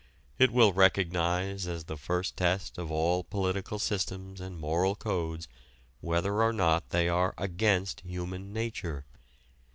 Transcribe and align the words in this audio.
It 0.39 0.49
will 0.49 0.73
recognize 0.73 1.67
as 1.67 1.83
the 1.83 1.95
first 1.95 2.35
test 2.35 2.79
of 2.79 2.91
all 2.91 3.23
political 3.23 3.77
systems 3.77 4.41
and 4.41 4.57
moral 4.59 4.95
codes 4.95 5.47
whether 5.99 6.41
or 6.41 6.51
not 6.51 6.89
they 6.89 7.07
are 7.07 7.35
"against 7.37 7.99
human 7.99 8.51
nature." 8.51 9.05